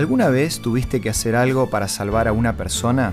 [0.00, 3.12] ¿Alguna vez tuviste que hacer algo para salvar a una persona?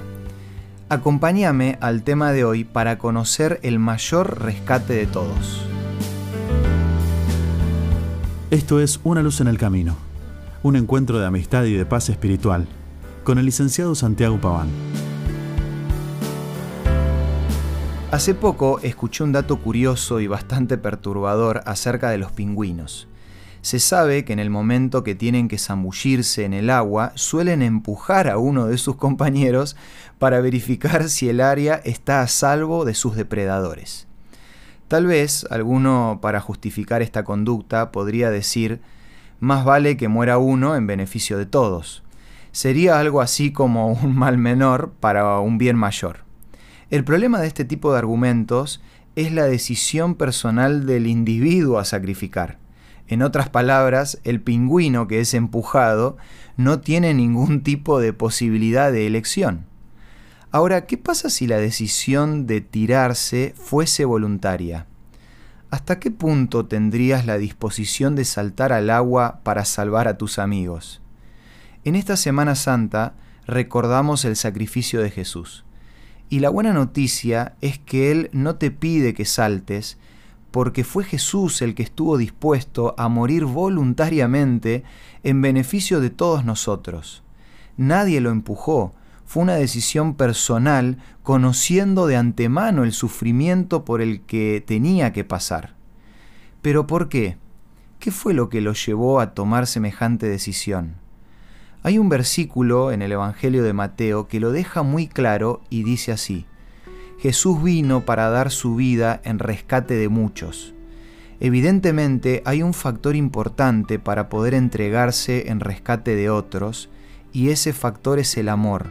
[0.88, 5.64] Acompáñame al tema de hoy para conocer el mayor rescate de todos.
[8.52, 9.98] Esto es Una luz en el camino,
[10.64, 12.70] un encuentro de amistad y de paz espiritual
[13.26, 14.70] con el licenciado Santiago Paván.
[18.12, 23.10] Hace poco escuché un dato curioso y bastante perturbador acerca de los pingüinos.
[23.62, 28.30] Se sabe que en el momento que tienen que zambullirse en el agua, suelen empujar
[28.30, 29.76] a uno de sus compañeros
[30.20, 34.08] para verificar si el área está a salvo de sus depredadores.
[34.88, 38.80] Tal vez alguno para justificar esta conducta podría decir,
[39.40, 42.04] más vale que muera uno en beneficio de todos.
[42.52, 46.26] Sería algo así como un mal menor para un bien mayor.
[46.90, 48.82] El problema de este tipo de argumentos
[49.18, 52.60] es la decisión personal del individuo a sacrificar.
[53.08, 56.18] En otras palabras, el pingüino que es empujado
[56.58, 59.66] no tiene ningún tipo de posibilidad de elección.
[60.52, 64.88] Ahora, ¿qué pasa si la decisión de tirarse fuese voluntaria?
[65.70, 71.02] ¿Hasta qué punto tendrías la disposición de saltar al agua para salvar a tus amigos?
[71.84, 75.66] En esta Semana Santa recordamos el sacrificio de Jesús.
[76.30, 79.98] Y la buena noticia es que Él no te pide que saltes,
[80.52, 84.84] porque fue Jesús el que estuvo dispuesto a morir voluntariamente
[85.24, 87.24] en beneficio de todos nosotros.
[87.76, 88.94] Nadie lo empujó,
[89.26, 95.76] fue una decisión personal conociendo de antemano el sufrimiento por el que tenía que pasar.
[96.62, 97.38] Pero ¿por qué?
[98.00, 100.96] ¿Qué fue lo que lo llevó a tomar semejante decisión?
[101.84, 106.12] Hay un versículo en el Evangelio de Mateo que lo deja muy claro y dice
[106.12, 106.46] así,
[107.20, 110.74] Jesús vino para dar su vida en rescate de muchos.
[111.40, 116.90] Evidentemente hay un factor importante para poder entregarse en rescate de otros,
[117.34, 118.88] y ese factor es el amor.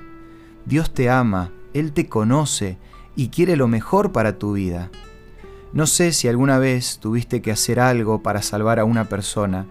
[0.65, 2.79] Dios te ama, Él te conoce
[3.17, 4.91] y quiere lo mejor para tu vida.
[5.73, 9.67] No sé si alguna vez tuviste que hacer algo para salvar a una persona,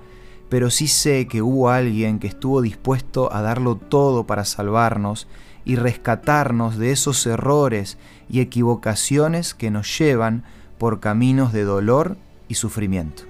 [0.49, 5.27] pero sí sé que hubo alguien que estuvo dispuesto a darlo todo para salvarnos
[5.65, 7.97] y rescatarnos de esos errores
[8.29, 10.43] y equivocaciones que nos llevan
[10.77, 12.17] por caminos de dolor
[12.47, 13.23] y sufrimiento.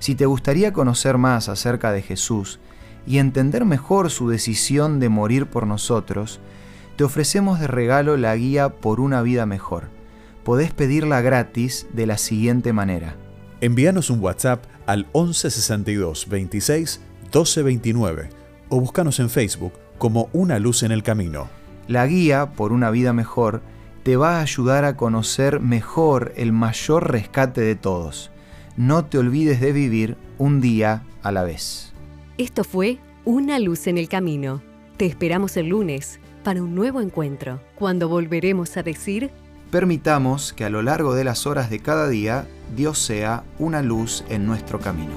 [0.00, 2.58] Si te gustaría conocer más acerca de Jesús
[3.06, 6.40] y entender mejor su decisión de morir por nosotros,
[6.96, 9.84] te ofrecemos de regalo la guía por una vida mejor.
[10.44, 13.16] Podés pedirla gratis de la siguiente manera.
[13.60, 17.00] Envíanos un WhatsApp al 1162 26
[17.30, 18.28] 12 29
[18.68, 21.48] o búscanos en Facebook como Una Luz en el Camino.
[21.86, 23.60] La guía por una vida mejor
[24.02, 28.30] te va a ayudar a conocer mejor el mayor rescate de todos.
[28.76, 31.92] No te olvides de vivir un día a la vez.
[32.38, 34.62] Esto fue Una Luz en el Camino.
[34.96, 39.30] Te esperamos el lunes para un nuevo encuentro, cuando volveremos a decir...
[39.70, 44.24] Permitamos que a lo largo de las horas de cada día Dios sea una luz
[44.30, 45.12] en nuestro camino.